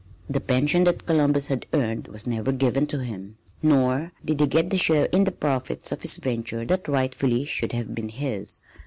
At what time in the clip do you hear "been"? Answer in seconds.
7.93-8.09